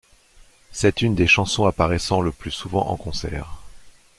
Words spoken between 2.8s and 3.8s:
en concerts.